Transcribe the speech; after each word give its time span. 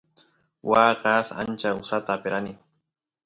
waa 0.69 0.91
kaas 1.01 1.27
achka 1.41 1.69
usata 1.81 2.11
aperani 2.15 2.53